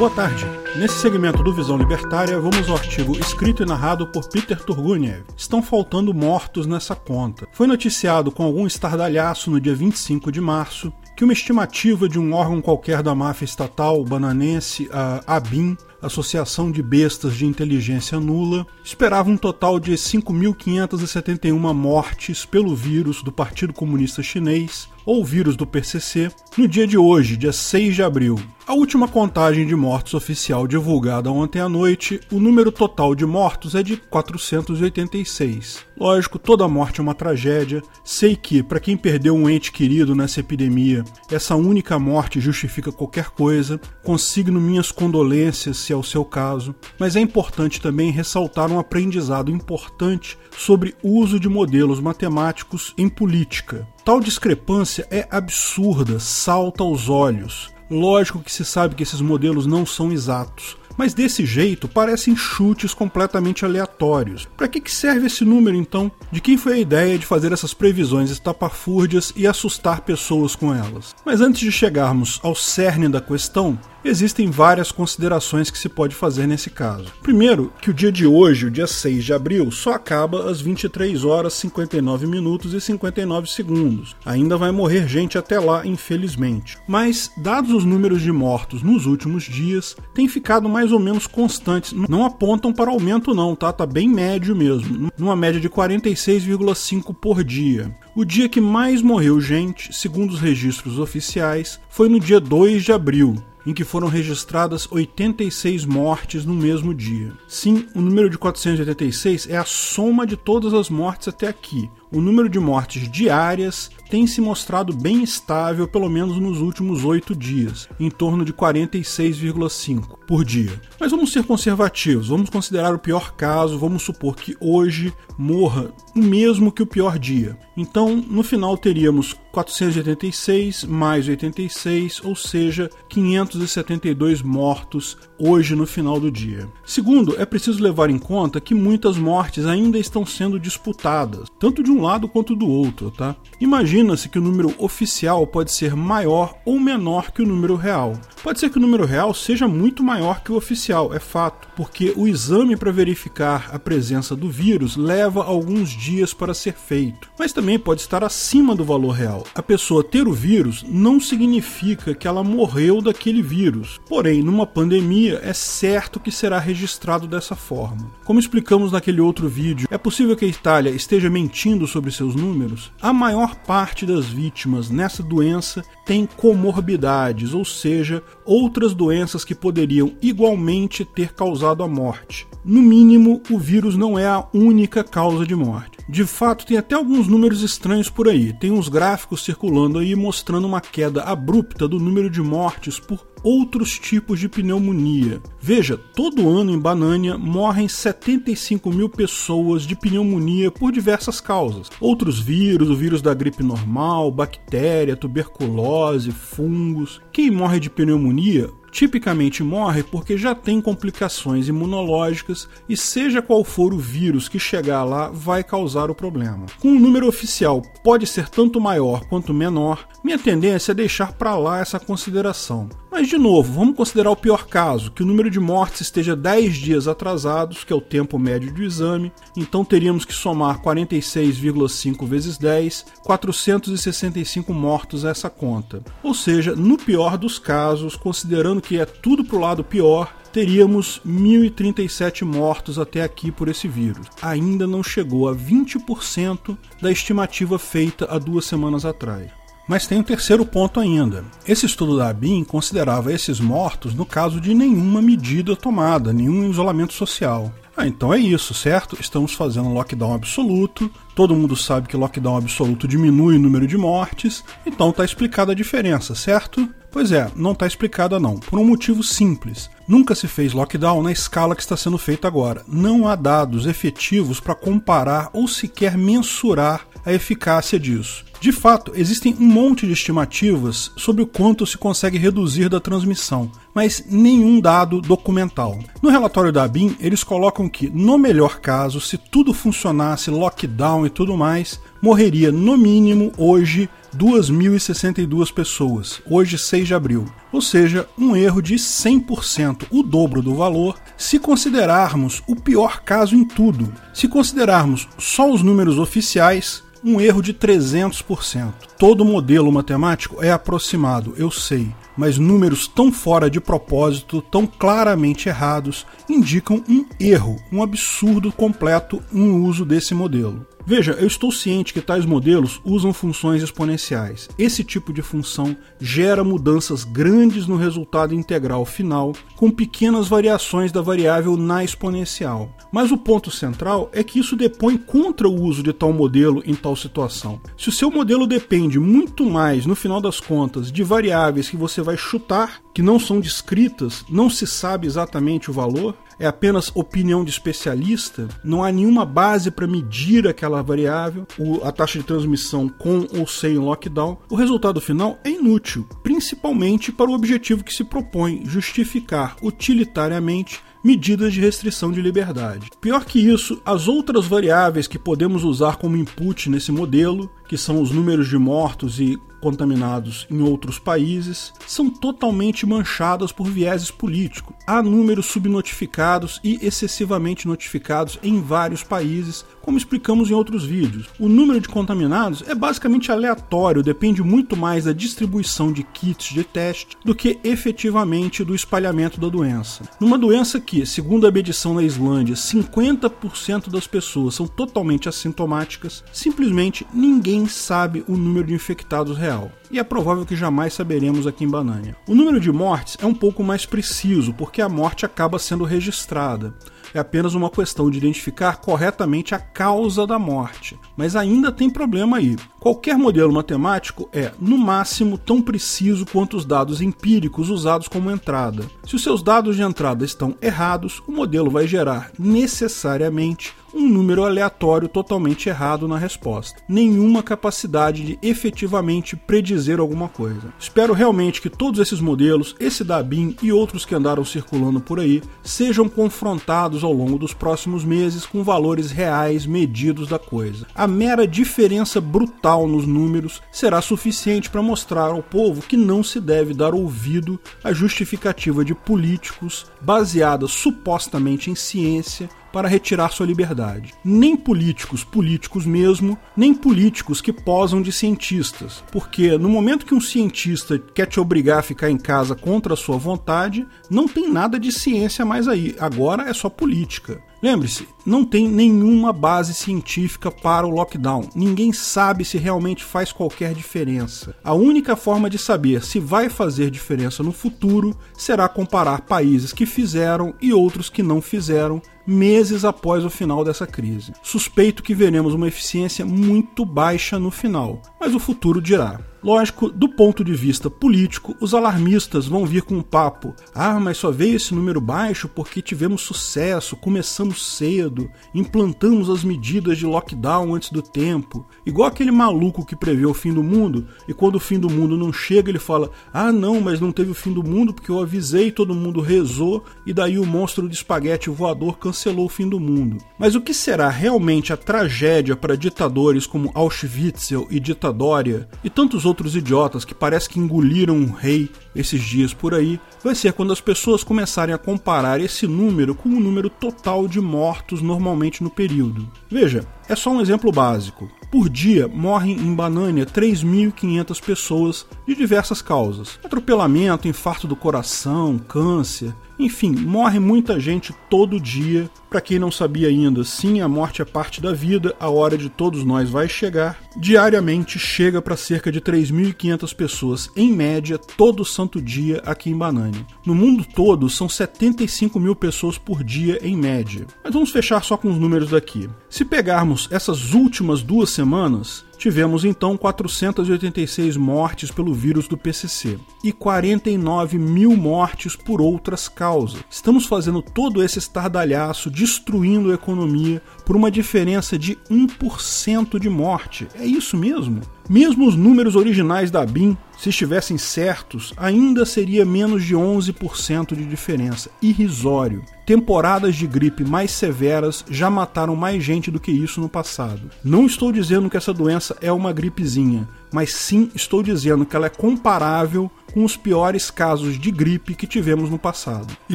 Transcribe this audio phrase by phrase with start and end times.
[0.00, 0.46] Boa tarde.
[0.76, 5.24] Nesse segmento do Visão Libertária, vamos ao artigo escrito e narrado por Peter Turguniev.
[5.36, 7.46] Estão faltando mortos nessa conta.
[7.52, 12.32] Foi noticiado com algum estardalhaço no dia 25 de março que uma estimativa de um
[12.32, 19.28] órgão qualquer da máfia estatal bananense, a ABIN, Associação de Bestas de Inteligência Nula, esperava
[19.28, 26.30] um total de 5.571 mortes pelo vírus do Partido Comunista Chinês ou vírus do PCC
[26.56, 28.38] no dia de hoje, dia 6 de abril.
[28.70, 33.74] A última contagem de mortos oficial divulgada ontem à noite, o número total de mortos
[33.74, 35.84] é de 486.
[35.98, 37.82] Lógico, toda morte é uma tragédia.
[38.04, 43.30] Sei que, para quem perdeu um ente querido nessa epidemia, essa única morte justifica qualquer
[43.30, 43.80] coisa.
[44.04, 49.50] Consigno minhas condolências se é o seu caso, mas é importante também ressaltar um aprendizado
[49.50, 53.84] importante sobre o uso de modelos matemáticos em política.
[54.04, 57.79] Tal discrepância é absurda, salta aos olhos.
[57.90, 62.94] Lógico que se sabe que esses modelos não são exatos, mas desse jeito parecem chutes
[62.94, 64.48] completamente aleatórios.
[64.56, 66.12] Para que, que serve esse número então?
[66.30, 71.16] De quem foi a ideia de fazer essas previsões estapafúrdias e assustar pessoas com elas?
[71.24, 76.46] Mas antes de chegarmos ao cerne da questão, Existem várias considerações que se pode fazer
[76.46, 77.12] nesse caso.
[77.22, 81.22] Primeiro, que o dia de hoje, o dia 6 de abril, só acaba às 23
[81.22, 84.16] horas 59 minutos e 59 segundos.
[84.24, 86.78] Ainda vai morrer gente até lá, infelizmente.
[86.88, 91.92] Mas, dados os números de mortos nos últimos dias, têm ficado mais ou menos constantes.
[91.92, 93.70] Não apontam para aumento não, tá?
[93.70, 97.94] Tá bem médio mesmo, numa média de 46,5 por dia.
[98.16, 102.92] O dia que mais morreu gente, segundo os registros oficiais, foi no dia 2 de
[102.92, 107.32] abril, em que foram registradas 86 mortes no mesmo dia.
[107.46, 111.90] Sim, o número de 486 é a soma de todas as mortes até aqui.
[112.12, 117.36] O número de mortes diárias tem se mostrado bem estável, pelo menos nos últimos oito
[117.36, 120.80] dias, em torno de 46,5 por dia.
[120.98, 126.18] Mas vamos ser conservativos, vamos considerar o pior caso, vamos supor que hoje morra o
[126.18, 127.56] mesmo que o pior dia.
[127.76, 136.30] Então, no final teríamos 486 mais 86, ou seja, 572 mortos hoje no final do
[136.30, 136.68] dia.
[136.84, 141.90] Segundo, é preciso levar em conta que muitas mortes ainda estão sendo disputadas, tanto de
[141.90, 143.36] um lado quanto do outro, tá?
[143.60, 148.14] Imagina-se que o número oficial pode ser maior ou menor que o número real.
[148.42, 152.12] Pode ser que o número real seja muito maior que o oficial, é fato, porque
[152.16, 157.52] o exame para verificar a presença do vírus leva alguns dias para ser feito, mas
[157.52, 159.44] também pode estar acima do valor real.
[159.54, 165.40] A pessoa ter o vírus não significa que ela morreu daquele vírus, porém, numa pandemia
[165.42, 168.10] é certo que será registrado dessa forma.
[168.24, 172.92] Como explicamos naquele outro vídeo, é possível que a Itália esteja mentindo sobre seus números?
[173.00, 180.12] A maior parte das vítimas nessa doença tem comorbidades, ou seja, outras doenças que poderiam
[180.22, 182.46] igualmente ter causado a morte.
[182.64, 185.99] No mínimo, o vírus não é a única causa de morte.
[186.10, 188.52] De fato, tem até alguns números estranhos por aí.
[188.52, 193.96] Tem uns gráficos circulando aí mostrando uma queda abrupta do número de mortes por outros
[193.96, 195.40] tipos de pneumonia.
[195.60, 201.88] Veja, todo ano em Banânia morrem 75 mil pessoas de pneumonia por diversas causas.
[202.00, 207.20] Outros vírus, o vírus da gripe normal, bactéria, tuberculose, fungos.
[207.32, 213.94] Quem morre de pneumonia tipicamente morre porque já tem complicações imunológicas e, seja qual for
[213.94, 216.66] o vírus que chegar lá, vai causar o problema.
[216.80, 221.56] Com o número oficial pode ser tanto maior quanto menor, minha tendência é deixar para
[221.56, 222.88] lá essa consideração.
[223.10, 226.76] Mas, de novo, vamos considerar o pior caso, que o número de mortes esteja 10
[226.76, 232.56] dias atrasados, que é o tempo médio do exame, então teríamos que somar 46,5 vezes
[232.56, 236.02] 10, 465 mortos a essa conta.
[236.22, 242.42] Ou seja, no pior dos casos, considerando que é tudo pro lado pior, teríamos 1.037
[242.42, 244.26] mortos até aqui por esse vírus.
[244.40, 249.59] Ainda não chegou a 20% da estimativa feita há duas semanas atrás.
[249.90, 251.44] Mas tem um terceiro ponto ainda.
[251.66, 257.12] Esse estudo da ABIN considerava esses mortos no caso de nenhuma medida tomada, nenhum isolamento
[257.12, 257.74] social.
[257.96, 259.16] Ah, então é isso, certo?
[259.20, 261.10] Estamos fazendo lockdown absoluto.
[261.34, 265.74] Todo mundo sabe que lockdown absoluto diminui o número de mortes, então está explicada a
[265.74, 266.88] diferença, certo?
[267.10, 269.90] Pois é, não está explicada não, por um motivo simples.
[270.06, 272.84] Nunca se fez lockdown na escala que está sendo feita agora.
[272.86, 278.44] Não há dados efetivos para comparar ou sequer mensurar a eficácia disso.
[278.60, 283.72] De fato, existem um monte de estimativas sobre o quanto se consegue reduzir da transmissão,
[283.94, 285.98] mas nenhum dado documental.
[286.20, 291.30] No relatório da ABIN, eles colocam que, no melhor caso, se tudo funcionasse, lockdown e
[291.30, 297.46] tudo mais, morreria no mínimo hoje 2.062 pessoas, hoje 6 de abril.
[297.72, 303.56] ou seja, um erro de 100%, o dobro do valor, se considerarmos o pior caso
[303.56, 304.12] em tudo.
[304.34, 308.92] Se considerarmos só os números oficiais, um erro de 300%.
[309.18, 315.68] Todo modelo matemático é aproximado, eu sei, mas números tão fora de propósito, tão claramente
[315.68, 320.86] errados, indicam um erro, um absurdo completo no uso desse modelo.
[321.04, 324.68] Veja, eu estou ciente que tais modelos usam funções exponenciais.
[324.78, 331.20] Esse tipo de função gera mudanças grandes no resultado integral final, com pequenas variações da
[331.20, 332.94] variável na exponencial.
[333.12, 336.94] Mas o ponto central é que isso depõe contra o uso de tal modelo em
[336.94, 337.80] tal situação.
[337.98, 342.22] Se o seu modelo depende muito mais, no final das contas, de variáveis que você
[342.22, 347.64] vai chutar, que não são descritas, não se sabe exatamente o valor, é apenas opinião
[347.64, 351.66] de especialista, não há nenhuma base para medir aquela variável,
[352.04, 357.50] a taxa de transmissão com ou sem lockdown, o resultado final é inútil, principalmente para
[357.50, 363.10] o objetivo que se propõe justificar utilitariamente medidas de restrição de liberdade.
[363.20, 368.20] Pior que isso, as outras variáveis que podemos usar como input nesse modelo, que são
[368.20, 374.94] os números de mortos e contaminados em outros países são totalmente manchadas por vieses políticos.
[375.06, 381.46] Há números subnotificados e excessivamente notificados em vários países, como explicamos em outros vídeos.
[381.56, 386.82] O número de contaminados é basicamente aleatório, depende muito mais da distribuição de kits de
[386.82, 390.24] teste do que efetivamente do espalhamento da doença.
[390.40, 397.24] Numa doença que, segundo a medição na Islândia, 50% das pessoas são totalmente assintomáticas, simplesmente
[397.32, 399.92] ninguém sabe o número de infectados real.
[400.10, 402.36] E é provável que jamais saberemos aqui em Banânia.
[402.48, 406.92] O número de mortes é um pouco mais preciso, porque a morte acaba sendo registrada.
[407.34, 411.18] É apenas uma questão de identificar corretamente a causa da morte.
[411.36, 412.76] Mas ainda tem problema aí.
[412.98, 419.04] Qualquer modelo matemático é, no máximo, tão preciso quanto os dados empíricos usados como entrada.
[419.24, 424.64] Se os seus dados de entrada estão errados, o modelo vai gerar necessariamente um número
[424.64, 427.00] aleatório totalmente errado na resposta.
[427.08, 430.92] Nenhuma capacidade de efetivamente predizer alguma coisa.
[430.98, 435.40] Espero realmente que todos esses modelos, esse da BIM e outros que andaram circulando por
[435.40, 441.06] aí, sejam confrontados ao longo dos próximos meses com valores reais medidos da coisa.
[441.14, 446.60] A mera diferença brutal nos números será suficiente para mostrar ao povo que não se
[446.60, 454.34] deve dar ouvido à justificativa de políticos baseada supostamente em ciência para retirar sua liberdade.
[454.44, 459.24] Nem políticos, políticos mesmo, nem políticos que posam de cientistas.
[459.30, 463.16] Porque no momento que um cientista quer te obrigar a ficar em casa contra a
[463.16, 466.14] sua vontade, não tem nada de ciência mais aí.
[466.18, 467.62] Agora é só política.
[467.82, 471.70] Lembre-se, não tem nenhuma base científica para o lockdown.
[471.74, 474.76] Ninguém sabe se realmente faz qualquer diferença.
[474.84, 480.04] A única forma de saber se vai fazer diferença no futuro será comparar países que
[480.04, 482.20] fizeram e outros que não fizeram
[482.50, 484.52] meses após o final dessa crise.
[484.62, 489.40] Suspeito que veremos uma eficiência muito baixa no final, mas o futuro dirá.
[489.62, 494.38] Lógico, do ponto de vista político, os alarmistas vão vir com um papo: ah, mas
[494.38, 500.94] só veio esse número baixo porque tivemos sucesso, começamos cedo, implantamos as medidas de lockdown
[500.94, 501.86] antes do tempo.
[502.06, 505.36] Igual aquele maluco que prevê o fim do mundo e quando o fim do mundo
[505.36, 508.40] não chega, ele fala: ah, não, mas não teve o fim do mundo porque eu
[508.40, 512.98] avisei, todo mundo rezou e daí o monstro de espaguete voador cancelou o fim do
[512.98, 513.38] mundo.
[513.58, 519.44] Mas o que será realmente a tragédia para ditadores como Auschwitz e Ditadória e tantos
[519.44, 523.92] outros idiotas que parece que engoliram um rei esses dias por aí, vai ser quando
[523.92, 528.90] as pessoas começarem a comparar esse número com o número total de mortos normalmente no
[528.90, 529.50] período.
[529.70, 531.50] Veja, é só um exemplo básico.
[531.70, 539.54] Por dia morrem em Banânia 3.500 pessoas de diversas causas: atropelamento, infarto do coração, câncer,
[539.78, 542.28] enfim, morre muita gente todo dia.
[542.50, 545.88] Para quem não sabia ainda, sim, a morte é parte da vida, a hora de
[545.88, 547.16] todos nós vai chegar.
[547.36, 553.46] Diariamente chega para cerca de 3.500 pessoas, em média, todo santo dia aqui em Banane.
[553.64, 557.46] No mundo todo, são 75 mil pessoas por dia, em média.
[557.62, 559.30] Mas vamos fechar só com os números daqui.
[559.48, 566.72] Se pegarmos essas últimas duas semanas, Tivemos então 486 mortes pelo vírus do PCC e
[566.72, 570.00] 49 mil mortes por outras causas.
[570.08, 577.06] Estamos fazendo todo esse estardalhaço, destruindo a economia por uma diferença de 1% de morte.
[577.14, 578.00] É isso mesmo?
[578.26, 584.24] Mesmo os números originais da BIM, se estivessem certos, ainda seria menos de 11% de
[584.24, 584.88] diferença.
[585.02, 585.84] Irrisório.
[586.10, 590.62] Temporadas de gripe mais severas já mataram mais gente do que isso no passado.
[590.82, 595.26] Não estou dizendo que essa doença é uma gripezinha, mas sim estou dizendo que ela
[595.26, 599.56] é comparável com os piores casos de gripe que tivemos no passado.
[599.68, 599.74] E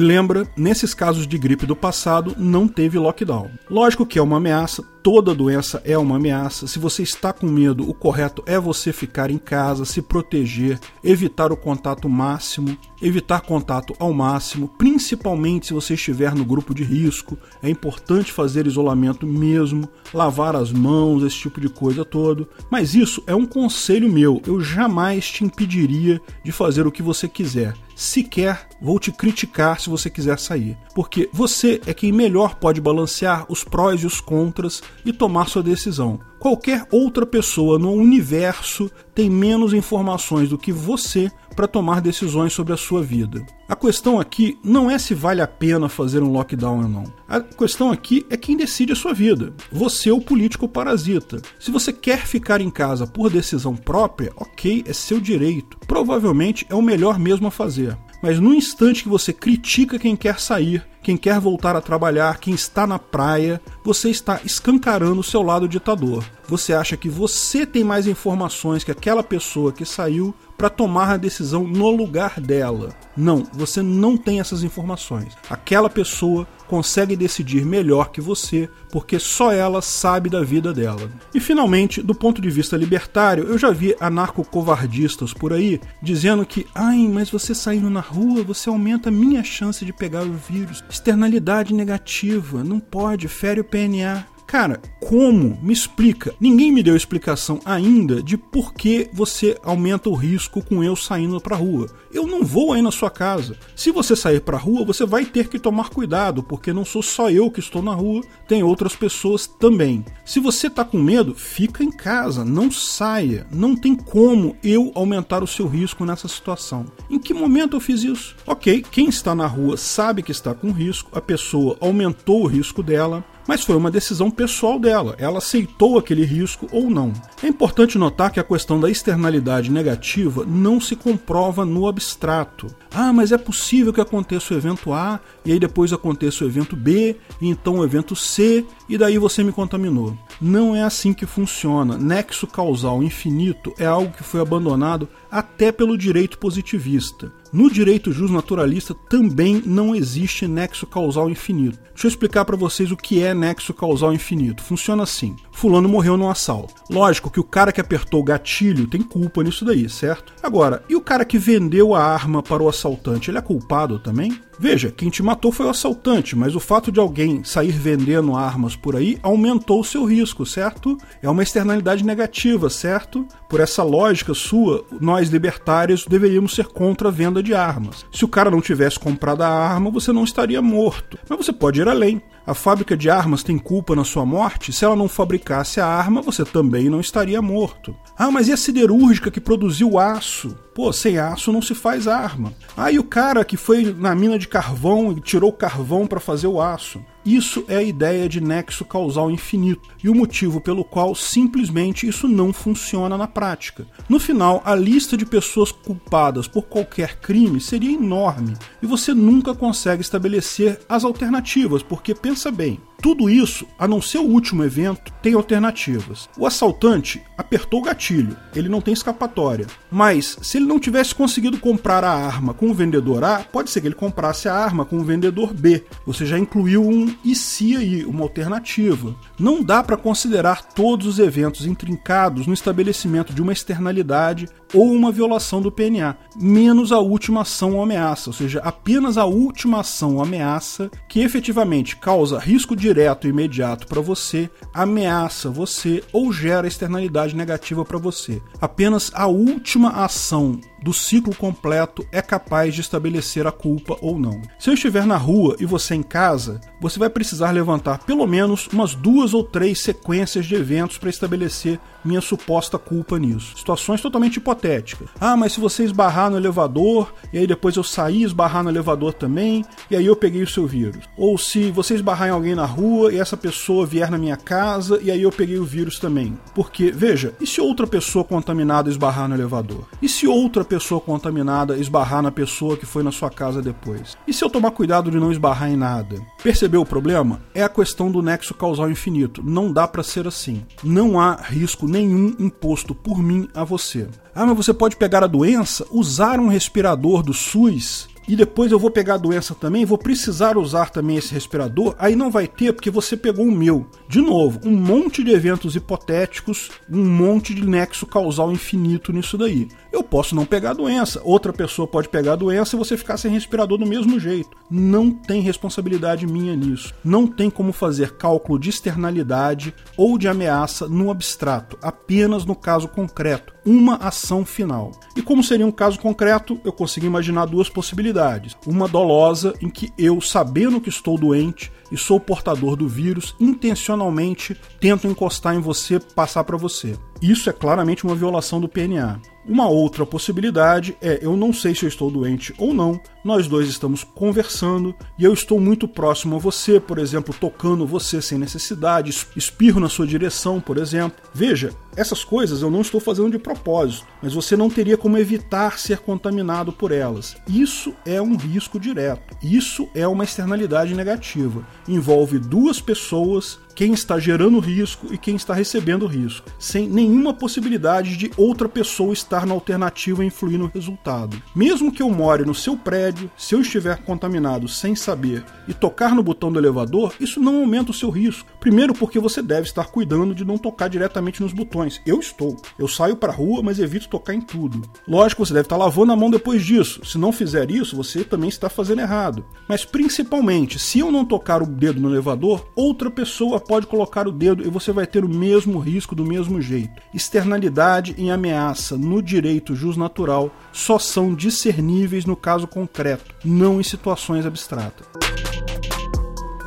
[0.00, 3.50] lembra, nesses casos de gripe do passado não teve lockdown.
[3.70, 6.66] Lógico que é uma ameaça, toda doença é uma ameaça.
[6.66, 11.52] Se você está com medo, o correto é você ficar em casa, se proteger, evitar
[11.52, 17.38] o contato máximo, evitar contato ao máximo, principalmente se você estiver no grupo de risco.
[17.62, 22.48] É importante fazer isolamento mesmo, lavar as mãos, esse tipo de coisa todo.
[22.70, 23.46] Mas isso é um
[23.86, 24.42] conselho meu.
[24.44, 29.88] Eu jamais te impediria de fazer o que você quiser sequer vou te criticar se
[29.88, 34.82] você quiser sair, porque você é quem melhor pode balancear os prós e os contras
[35.04, 36.20] e tomar sua decisão.
[36.38, 42.74] Qualquer outra pessoa no universo tem menos informações do que você para tomar decisões sobre
[42.74, 43.44] a sua vida.
[43.66, 47.04] A questão aqui não é se vale a pena fazer um lockdown ou não.
[47.26, 49.54] A questão aqui é quem decide a sua vida.
[49.72, 51.40] Você é o político parasita.
[51.58, 55.78] Se você quer ficar em casa por decisão própria, ok, é seu direito.
[55.88, 57.85] Provavelmente é o melhor mesmo a fazer.
[58.22, 62.54] Mas no instante que você critica quem quer sair, quem quer voltar a trabalhar, quem
[62.54, 66.24] está na praia, você está escancarando o seu lado ditador.
[66.48, 71.16] Você acha que você tem mais informações que aquela pessoa que saiu para tomar a
[71.16, 72.90] decisão no lugar dela.
[73.16, 75.32] Não, você não tem essas informações.
[75.48, 81.10] Aquela pessoa consegue decidir melhor que você, porque só ela sabe da vida dela.
[81.34, 86.66] E finalmente, do ponto de vista libertário, eu já vi anarco-covardistas por aí dizendo que,
[86.74, 90.82] ai, mas você saindo na rua, você aumenta a minha chance de pegar o vírus.
[90.90, 94.26] Externalidade negativa, não pode, fere o PNA.
[94.46, 95.58] Cara, como?
[95.60, 96.32] Me explica.
[96.40, 101.40] Ninguém me deu explicação ainda de por que você aumenta o risco com eu saindo
[101.40, 101.88] pra rua.
[102.12, 103.56] Eu não vou aí na sua casa.
[103.74, 107.28] Se você sair pra rua, você vai ter que tomar cuidado, porque não sou só
[107.28, 110.04] eu que estou na rua, tem outras pessoas também.
[110.24, 113.46] Se você tá com medo, fica em casa, não saia.
[113.50, 116.86] Não tem como eu aumentar o seu risco nessa situação.
[117.10, 118.36] Em que momento eu fiz isso?
[118.46, 122.82] Ok, quem está na rua sabe que está com risco, a pessoa aumentou o risco
[122.82, 125.14] dela, mas foi uma decisão pessoal dela.
[125.18, 127.12] Ela aceitou aquele risco ou não.
[127.42, 132.66] É importante notar que a questão da externalidade negativa não se comprova no abstrato.
[132.92, 136.74] Ah, mas é possível que aconteça o evento A, e aí depois aconteça o evento
[136.74, 140.16] B, e então o evento C, e daí você me contaminou.
[140.40, 141.96] Não é assim que funciona.
[141.96, 147.32] Nexo causal infinito é algo que foi abandonado até pelo direito positivista.
[147.56, 151.78] No direito justnaturalista também não existe nexo causal infinito.
[151.94, 154.62] Deixa eu explicar para vocês o que é nexo causal infinito.
[154.62, 156.74] Funciona assim: Fulano morreu num assalto.
[156.90, 160.34] Lógico que o cara que apertou o gatilho tem culpa nisso daí, certo?
[160.42, 164.38] Agora, e o cara que vendeu a arma para o assaltante, ele é culpado também?
[164.58, 168.74] Veja, quem te matou foi o assaltante, mas o fato de alguém sair vendendo armas
[168.74, 170.96] por aí aumentou o seu risco, certo?
[171.22, 173.26] É uma externalidade negativa, certo?
[173.48, 178.04] Por essa lógica sua, nós libertários deveríamos ser contra a venda de armas.
[178.12, 181.18] Se o cara não tivesse comprado a arma, você não estaria morto.
[181.28, 182.20] Mas você pode ir além.
[182.46, 184.72] A fábrica de armas tem culpa na sua morte?
[184.72, 187.96] Se ela não fabricasse a arma, você também não estaria morto.
[188.16, 190.56] Ah, mas e a siderúrgica que produziu aço?
[190.74, 192.52] Pô, sem aço não se faz arma.
[192.76, 196.46] Ah, e o cara que foi na mina de carvão e tirou carvão para fazer
[196.46, 197.00] o aço?
[197.26, 202.28] Isso é a ideia de nexo causal infinito e o motivo pelo qual simplesmente isso
[202.28, 203.84] não funciona na prática.
[204.08, 209.56] No final, a lista de pessoas culpadas por qualquer crime seria enorme e você nunca
[209.56, 215.12] consegue estabelecer as alternativas, porque pensa bem, tudo isso, a não ser o último evento,
[215.22, 216.28] tem alternativas.
[216.36, 219.68] O assaltante apertou o gatilho, ele não tem escapatória.
[219.88, 223.80] Mas se ele não tivesse conseguido comprar a arma com o vendedor A, pode ser
[223.80, 225.84] que ele comprasse a arma com o vendedor B.
[226.04, 229.14] Você já incluiu um e se aí, uma alternativa.
[229.38, 235.12] Não dá para considerar todos os eventos intrincados no estabelecimento de uma externalidade ou uma
[235.12, 240.16] violação do PNA, menos a última ação ou ameaça, ou seja, apenas a última ação
[240.16, 246.66] ou ameaça que efetivamente causa risco direto e imediato para você, ameaça você ou gera
[246.66, 248.40] externalidade negativa para você.
[248.58, 254.40] Apenas a última ação do ciclo completo é capaz de estabelecer a culpa ou não.
[254.56, 258.68] Se eu estiver na rua e você em casa, você vai precisar levantar pelo menos
[258.68, 263.58] umas duas ou três sequências de eventos para estabelecer minha suposta culpa nisso.
[263.58, 265.08] Situações totalmente hipotéticas.
[265.20, 269.12] Ah, mas se você esbarrar no elevador, e aí depois eu sair esbarrar no elevador
[269.12, 271.04] também, e aí eu peguei o seu vírus.
[271.16, 275.00] Ou se você esbarrar em alguém na rua e essa pessoa vier na minha casa,
[275.02, 276.38] e aí eu peguei o vírus também.
[276.54, 279.84] Porque, veja, e se outra pessoa contaminada esbarrar no elevador?
[280.00, 284.14] E se outra pessoa pessoa contaminada esbarrar na pessoa que foi na sua casa depois?
[284.28, 286.20] E se eu tomar cuidado de não esbarrar em nada?
[286.42, 287.40] Percebeu o problema?
[287.54, 289.42] É a questão do nexo causal infinito.
[289.42, 290.62] Não dá para ser assim.
[290.84, 294.06] Não há risco nenhum imposto por mim a você.
[294.34, 298.78] Ah, mas você pode pegar a doença, usar um respirador do SUS e depois eu
[298.78, 302.72] vou pegar a doença também, vou precisar usar também esse respirador, aí não vai ter
[302.72, 303.86] porque você pegou o meu.
[304.08, 309.68] De novo, um monte de eventos hipotéticos, um monte de nexo causal infinito nisso daí.
[309.92, 313.16] Eu posso não pegar a doença, outra pessoa pode pegar a doença e você ficar
[313.16, 314.50] sem respirador do mesmo jeito.
[314.70, 316.94] Não tem responsabilidade minha nisso.
[317.04, 322.88] Não tem como fazer cálculo de externalidade ou de ameaça no abstrato, apenas no caso
[322.88, 324.92] concreto, uma ação final.
[325.16, 328.56] E como seria um caso concreto, eu consigo imaginar duas possibilidades.
[328.64, 334.56] Uma dolosa em que eu, sabendo que estou doente, e sou portador do vírus, intencionalmente
[334.80, 336.96] tento encostar em você, passar para você.
[337.20, 339.20] Isso é claramente uma violação do PNA.
[339.48, 343.68] Uma outra possibilidade é eu não sei se eu estou doente ou não, nós dois
[343.68, 349.16] estamos conversando e eu estou muito próximo a você, por exemplo, tocando você sem necessidade,
[349.36, 351.18] espirro na sua direção, por exemplo.
[351.32, 355.78] Veja, essas coisas eu não estou fazendo de propósito, mas você não teria como evitar
[355.78, 357.36] ser contaminado por elas.
[357.48, 359.36] Isso é um risco direto.
[359.42, 361.66] Isso é uma externalidade negativa.
[361.88, 368.16] Envolve duas pessoas quem está gerando risco e quem está recebendo risco, sem nenhuma possibilidade
[368.16, 371.42] de outra pessoa estar na alternativa e influir no resultado.
[371.54, 376.14] Mesmo que eu more no seu prédio, se eu estiver contaminado sem saber e tocar
[376.14, 378.48] no botão do elevador, isso não aumenta o seu risco.
[378.60, 382.00] Primeiro, porque você deve estar cuidando de não tocar diretamente nos botões.
[382.06, 382.56] Eu estou.
[382.78, 384.82] Eu saio para rua, mas evito tocar em tudo.
[385.06, 387.04] Lógico, você deve estar lavando a mão depois disso.
[387.04, 389.44] Se não fizer isso, você também está fazendo errado.
[389.68, 394.32] Mas principalmente, se eu não tocar o dedo no elevador, outra pessoa pode colocar o
[394.32, 397.02] dedo e você vai ter o mesmo risco do mesmo jeito.
[397.12, 404.46] Externalidade e ameaça no direito justnatural só são discerníveis no caso concreto, não em situações
[404.46, 405.06] abstratas.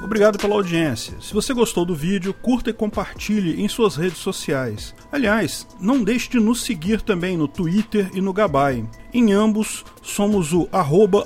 [0.09, 1.13] Obrigado pela audiência.
[1.21, 4.95] Se você gostou do vídeo, curta e compartilhe em suas redes sociais.
[5.11, 8.83] Aliás, não deixe de nos seguir também no Twitter e no Gabay.
[9.13, 10.67] Em ambos, somos o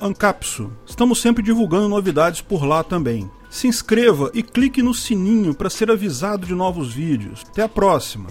[0.02, 0.70] Ancapso.
[0.86, 3.32] Estamos sempre divulgando novidades por lá também.
[3.50, 7.46] Se inscreva e clique no sininho para ser avisado de novos vídeos.
[7.48, 8.28] Até a próxima!